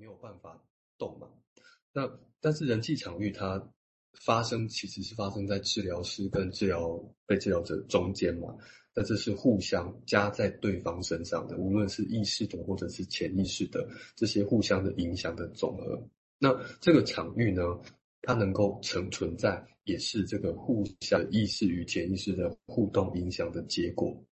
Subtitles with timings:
[0.00, 0.58] 没有办法
[0.96, 1.28] 动嘛。
[1.92, 2.10] 那
[2.40, 3.70] 但是人际场域它
[4.14, 8.56] 发生其实是发生在治疗师跟治疗被治疗者中间嘛。
[8.94, 13.86] 那这是互相加在对方身上的，无论是意识的或者是潜意识的
[14.16, 16.02] 这些互相的影响的总和。
[16.38, 17.62] 那这个场域呢，
[18.22, 24.24] 它能够成存在，也是这个互相意识与潜意识的互动影响的结果。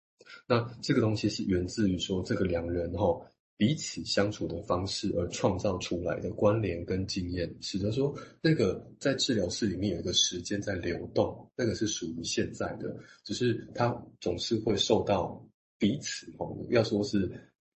[0.46, 3.20] 那这个东西是源自于说，这个两人哈
[3.58, 15.44] 彼此相处的方式而创造出来的关联跟经验，使得说那个在治疗室里面有一个时间在流动，那个是属于现在的，只是它总是会受到
[15.76, 17.28] 彼此哦，要说是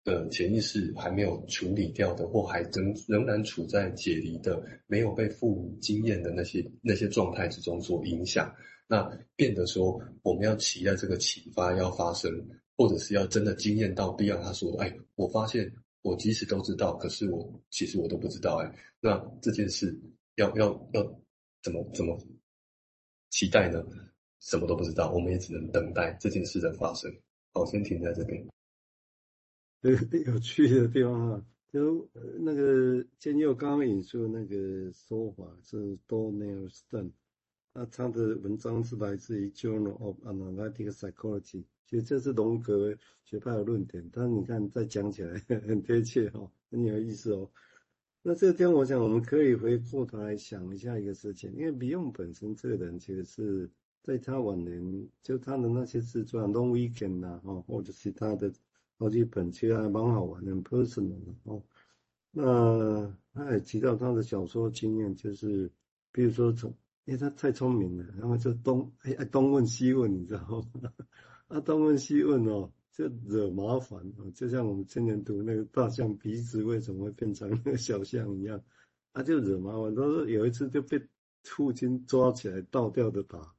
[0.05, 8.55] 呃潜意识还没有处理掉的，或还仍仍然处在解离的、没有被赋予经验的那些那些状态之中所影响。
[8.87, 12.31] 那变得说，我们要期待这个启发要发生，
[12.77, 19.97] 或者是要真的惊艳到，必要他说，哎，我发现我即使都知道，可是我其实我都不知道，哎，那这件事
[20.35, 21.21] 要要要
[21.61, 22.17] 怎么怎么
[23.29, 23.83] 期待呢？
[24.39, 27.09] 什么都不知道，我们也只能等待这件事的发生。
[27.53, 28.45] 好，先停在这边。
[29.81, 29.93] 对，
[30.25, 32.09] 有趣的地方啊，就
[32.39, 37.11] 那个建佑刚刚引述那个说法是 Donald Stern
[37.73, 47.49] 那他的文章是来自于 Journal of Analytic Psychology，其实这是荣格学派的论点，但是你看再讲起来很贴切哈，很有意思哦。
[48.21, 53.69] 那这个地方我想我们可以回过头来想一下一个事情，因为 Bion 本身这个人其实是
[54.03, 58.53] 在他晚年，就他的那些自传《Long Weekend》呐，哈，或者是他的
[58.97, 61.63] 好几本，其实还蛮好玩的，personal 的哦。
[62.31, 65.69] 那他也提到他的小说经验，就是
[66.11, 66.73] 比如说从
[67.05, 70.93] 因为他太聪明了，然后就东哎哎东问西问，你知道吗？
[71.47, 74.01] 啊东问西问哦，就惹麻烦，
[74.33, 78.63] 就像我们今年读那个大象鼻子为什么会变成那个小象一样，
[79.11, 79.93] 啊就惹麻烦。
[79.93, 81.01] 他说有一次就被
[81.43, 83.53] 父亲抓起来倒吊的打，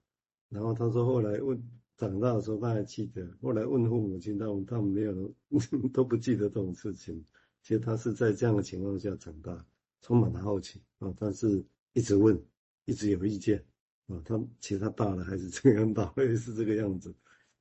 [0.49, 1.63] 然后他说后来问
[1.99, 5.35] 长大的时候他还记得，后来问父母亲，他们他们没有
[5.93, 7.23] 都不记得这种事情。
[7.63, 9.65] 其实他是在这样的情况下长大，
[10.01, 11.63] 充满了好奇啊，但是
[11.93, 12.43] 一直问。
[12.85, 13.65] 一直有意见
[14.07, 17.15] 啊，他其实他大了还是这样大，也是这个样子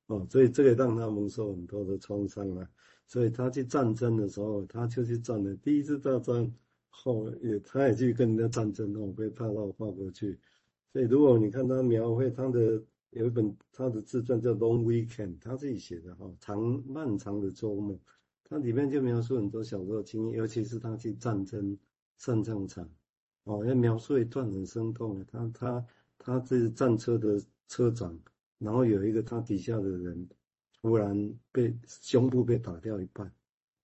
[0.06, 2.68] 哦，所以这个让他蒙受很多的创伤啊。
[3.06, 6.50] 所以他去战争的时候，他就去战了第一次大战
[6.88, 10.38] 后也他也去跟人家战争哦，被派到法国去。
[10.92, 17.98] 所以如果你看他描绘他的有一本他的自传叫《Long Weekend》，他自己写的哈，长漫长的周末，
[18.42, 21.78] 他里面就描述很多小时候经历，尤其是他去战争
[22.16, 22.88] 上战场。
[23.44, 27.38] 哦，要描述一段很生动的，他他他这是战车的
[27.68, 28.18] 车长，
[28.58, 30.26] 然后有一个他底下的人，
[30.80, 33.30] 突然被胸部被打掉一半，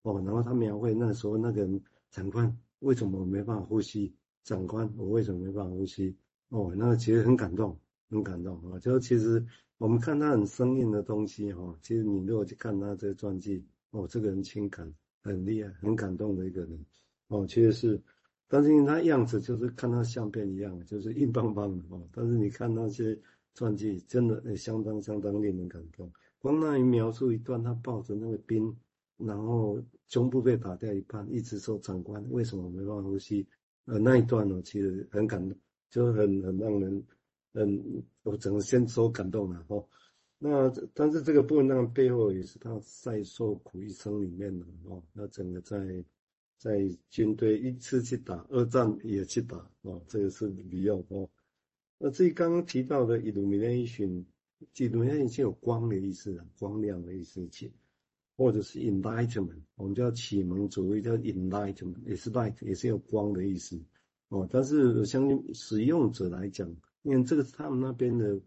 [0.03, 4.15] 哦，然后他描绘那时候那个人长官为什么没办法呼吸？
[4.45, 6.17] 长官我为什么没办法呼吸？
[6.49, 7.79] 哦，那个其实很感动，
[8.09, 8.79] 很感动啊！
[8.79, 9.45] 就其实
[9.77, 14.91] 我们看他很生硬的东西哈，其实你如果去看他这个传记，哦，这个人情感
[15.23, 16.87] 很厉害，很感动的一个人，
[17.29, 18.01] 哦，其实是。
[18.53, 22.03] 但是因为他样子就是看他相片一样，就是硬邦邦的哦。
[22.11, 23.17] 但是你看那些
[23.55, 26.11] 传记，真的相当相当令人感动。
[26.41, 28.77] 光那一描述一段，他抱着那个兵，
[29.19, 33.47] 然后胸部被打掉一半，一直说长官为什么没办法呼吸？
[33.85, 35.57] 呃，那一段呢，其实很感动，
[35.89, 37.05] 就很很让人，
[37.53, 39.87] 嗯，我整个先说感动了哦。
[40.39, 46.05] 那但是这个部分那背后也是他在受苦一生里面的哦，那整个在。
[46.61, 51.31] 在军队一次去打，二战也去打啊，这个是比较多。
[51.97, 57.49] 那至于刚刚提到的 illumination，illumination 有光的意思啊，光亮的意思，
[58.37, 63.83] 或者是 enlightenment，我们叫启蒙主义，叫 enlightenment，也是 light，也是有光的意思
[64.29, 64.47] 哦。
[64.53, 68.39] 但是我相信使用者来讲，因为这个是他们那边的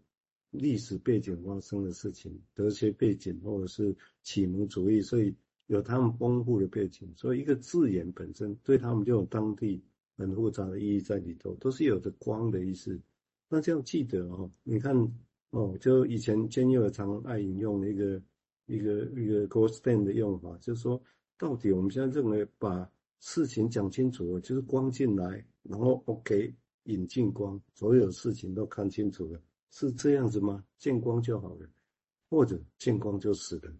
[0.50, 5.34] 历史背景发生的事情，德学背景或者是启蒙主义，所以。
[5.66, 9.82] 有他们丰富的背景，所以一个字眼本身对他们就有当地
[10.16, 13.00] 很复杂的意义在里头，都是有着光的意思。
[13.48, 14.94] 那这样记得哦，你看
[15.50, 18.20] 哦，就以前坚佑常爱引用一个
[18.66, 21.00] 一个一个 g o s t a n 的用法，就是说，
[21.38, 22.90] 到底我们现在认为把
[23.20, 29.40] 事情讲清楚，就是光进来，然后 OK 引进光，所有事情都看清楚了，
[29.70, 30.64] 是这样子吗？
[30.78, 31.66] 见光就好了，
[32.28, 33.72] 或者见光就死了？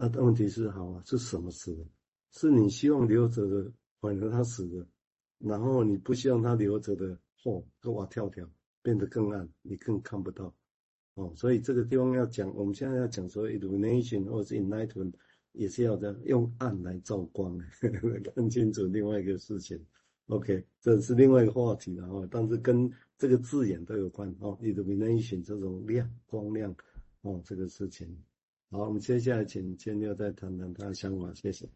[0.00, 1.84] 那问题是好啊，是什么死的？
[2.30, 4.86] 是你希望留着的，反而他死了；
[5.38, 8.48] 然后你不希望他留着的，嚯，都哇跳跳，
[8.80, 10.54] 变得更暗，你更看不到。
[11.14, 15.14] 哦，所以这个地方要讲，我们现在要讲说 illumination 或者是 enlightenment，
[15.50, 17.58] 也是要这样用暗来照光，
[18.36, 19.84] 看清楚另外一个事情。
[20.28, 26.72] OK，这是另外一个话题了哈，但是跟这个字眼都有关哦，illumination 这种亮光亮
[27.22, 28.16] 哦，这个事情。
[28.70, 31.66] 好，我们接下来请千六再谈谈他的想法，谢谢。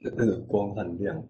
[0.00, 1.28] 那那个光和亮，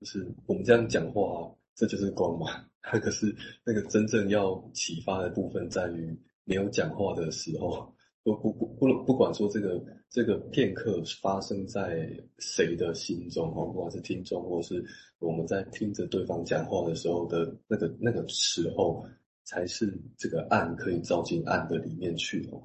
[0.00, 2.46] 就是我们这样讲话，这就是光嘛。
[2.82, 3.32] 可是
[3.64, 7.94] 那个真正要启发的部分，在于没有讲话的时候，
[8.24, 9.80] 不不不不不管说这个
[10.10, 12.10] 这个片刻发生在
[12.40, 14.84] 谁的心中哦，不管是听众或是
[15.20, 19.06] 我们在听着对方讲话的时候的那个那个时候，
[19.44, 22.60] 才是这个暗可以照进暗的里面去哦。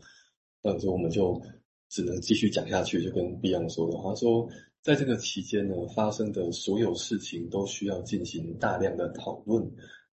[0.61, 1.41] 那时候我们就
[1.88, 4.50] 只能继续讲下去，就跟 Beyond 说的，他说，
[4.81, 9.71] 在这个期间呢，发生的所有事情都需要进行大量的讨论。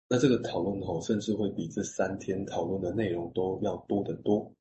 [0.09, 4.53] 那这个讨论吼，甚至会比这三天讨论的内容都要多得多。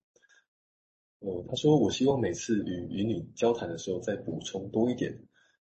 [1.19, 5.17] 呃，他说，我希望每次与与你交谈的时候再补充多一点，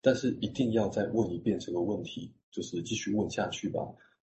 [0.02, 3.82] 但是一定要再问一遍这个问题，就是继续问下去吧。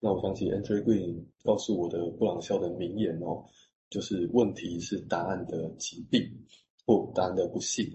[0.01, 3.45] 那我想起 Anthony Green 告诉我的布朗肖的名言哦。
[3.93, 6.27] 就是问题是答案的疾病，
[6.87, 7.93] 或答案的不幸。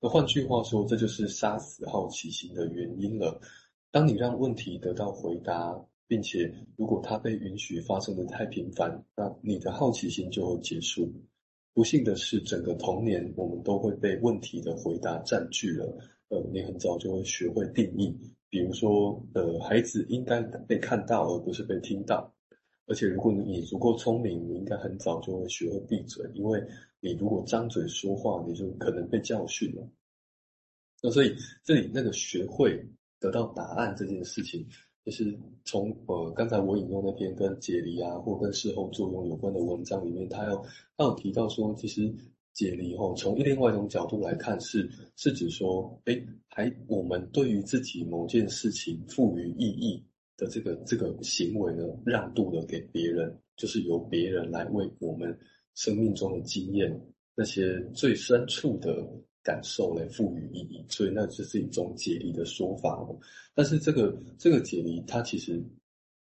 [0.00, 3.38] 那换句话说，这就是杀死好奇心的原因了。
[3.90, 11.12] 当你让问题得到回答，并且如果它被允许发生的太频繁，那你的好奇心就会结束。
[11.74, 15.98] 不幸的是，整个童年我们都会被问题的回答占据了。
[16.28, 18.16] 呃，你很早就会学会定义，
[18.48, 22.33] 比如说，呃，孩子应该被看到，而不是被听到。
[22.86, 26.62] 而且，如果你足够聪明，你应该很早就会学会闭嘴，因为
[27.00, 29.88] 你如果张嘴说话，你就可能被教训了。
[31.02, 32.86] 那所以，这里那个学会
[33.18, 34.66] 得到答案这件事情，
[35.02, 35.34] 就是
[35.64, 40.62] 从呃刚才我引用那篇跟解离啊，或跟事后作用有关的文章里面，他有
[40.96, 42.14] 他有提到说，其实
[42.52, 50.04] 解离后从另外一种角度来看是，是是指说，哎，还我们对于自己某件事情赋予意义。
[50.36, 55.38] 的这个这个行为呢，让渡了给别人，就是由别人来为我们
[55.74, 57.00] 生命中的经验
[57.34, 59.06] 那些最深处的
[59.42, 63.18] 感受来赋予意义，所以那只是一种解离的说法哦。
[63.54, 65.62] 但是这个这个解离，它其实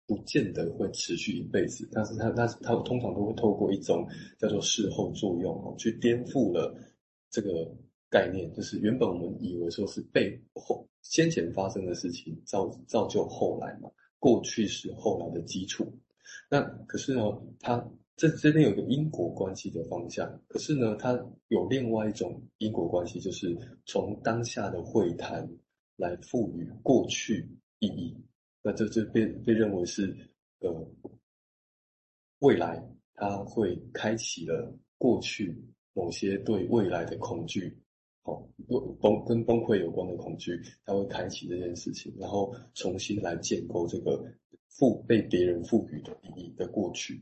[0.07, 4.07] 不见得会持续一辈子，但是它它它通常都会透过一种
[4.39, 6.75] 叫做事后作用哦，去颠覆了
[7.31, 7.73] 这个
[8.13, 10.87] 概念，就是原本我们以为说是被后。
[11.01, 15.91] 先前发生的事情造造就后来嘛，过去是后来的基础。
[16.49, 17.23] 那可是呢，
[17.59, 20.41] 它这这边有个因果关系的方向。
[20.47, 21.19] 可是呢，它
[21.49, 25.49] 有另外一种因果关系，就是从当下的会谈
[25.97, 27.49] 来赋予过去
[27.81, 28.17] 意义。
[28.63, 30.15] 那这这被被认为是
[30.61, 30.71] 呃
[32.39, 32.81] 未来，
[33.15, 35.61] 它会开启了过去
[35.95, 37.77] 某些对未来的恐惧。
[38.25, 38.49] 好，
[39.01, 44.25] 崩跟崩溃有关的恐惧，它会开启这件事情，然后重新来建构这个
[44.69, 47.21] 赋被别人赋予的意义的过去。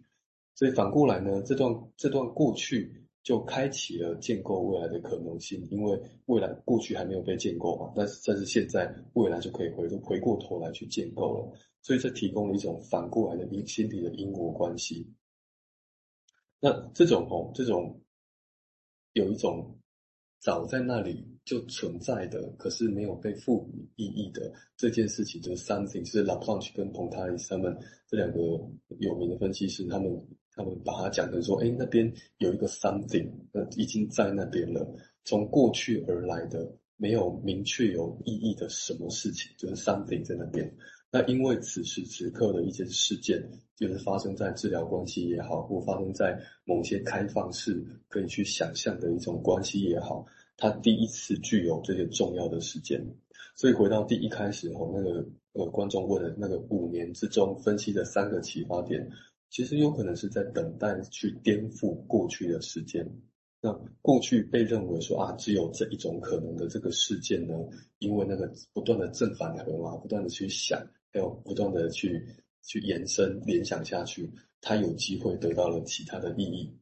[0.55, 11.58] 所以反过来呢，这段这段过去就开启了建构未来的可能性，因为未来过去还没有被建构嘛，但是但是现在未来就可以回回过头来去建构了。
[11.81, 15.11] 所以这提供了一种反过来的因心理的因果关系。
[16.61, 18.02] 那这种哦，这种
[19.14, 19.80] 有一种。
[20.41, 27.76] 早在那里就存在的，可是没有被赋予意义的这件事情，就是 something，是 La Punch 跟 Pontalis 他们
[28.09, 28.38] 这两个
[28.99, 30.11] 有名的分析师，他们
[30.55, 40.75] 他们把它讲成说，哎，那边有一个 something，呃，已经在那边了，从过去而来的，没有明确有意义的什么事情，就是 something 在那边。
[41.12, 50.25] 那因为此时此刻的一件事件，就是发生在治疗关系也好，或发生在某些开放式可以去想象的一种关系也好，
[50.61, 53.05] 他第一次具有这些重要的时间。
[53.57, 59.11] 所以回到第一开始后，那个呃观众问的那个五年之中分析的三个启发点，
[59.50, 63.05] 其实有可能是在等待去颠覆过去的时间。
[63.61, 67.55] 那过去被认为说啊，只有这一种可能的这个事件呢，
[67.99, 70.81] 因为那个不断的正反合嘛，不断的去想。
[71.12, 72.25] 还有不断的去
[72.62, 76.73] 去延伸联想下去，它有机会得到了其他的意义。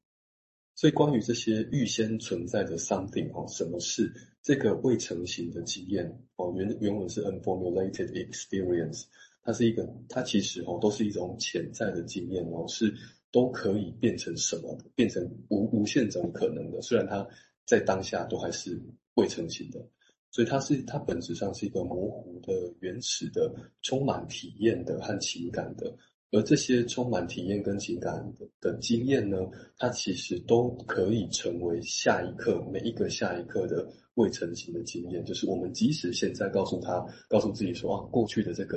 [0.79, 6.07] 所以关于这些预先存在的 something 哦，什么是这个未成型的经验
[6.37, 6.55] 哦？
[6.57, 9.07] 原原文是 unformulated experience，
[9.43, 12.95] 它是一个，它其实哦都是一种潜在的经验哦，是
[13.33, 16.81] 都可以变成什么，变成无无限种可能的。
[16.81, 17.27] 虽然它
[17.67, 18.81] 在当下都还是
[19.15, 19.85] 未成型的。
[20.31, 25.97] 所以它是它本质上是一个模糊的、原始的、充满体验的和情感的，
[26.31, 29.39] 而这些充满体验跟情感的的经验呢，
[29.79, 35.25] 它其实都可以成为下一刻每一个下一刻的未成型的经验。
[35.25, 38.67] 就是我们即使现在告诉他，告诉自己说啊，过去的这个